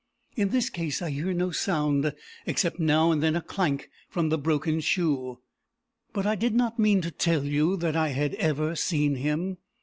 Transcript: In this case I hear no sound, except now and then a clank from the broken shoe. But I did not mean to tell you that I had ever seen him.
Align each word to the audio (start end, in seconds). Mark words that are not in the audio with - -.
In 0.35 0.49
this 0.49 0.71
case 0.71 0.99
I 1.03 1.11
hear 1.11 1.31
no 1.31 1.51
sound, 1.51 2.11
except 2.47 2.79
now 2.79 3.11
and 3.11 3.21
then 3.21 3.35
a 3.35 3.39
clank 3.41 3.87
from 4.09 4.29
the 4.29 4.37
broken 4.39 4.79
shoe. 4.79 5.37
But 6.11 6.25
I 6.25 6.33
did 6.33 6.55
not 6.55 6.79
mean 6.79 7.01
to 7.01 7.11
tell 7.11 7.43
you 7.45 7.77
that 7.77 7.95
I 7.95 8.07
had 8.07 8.33
ever 8.33 8.75
seen 8.75 9.13
him. 9.17 9.59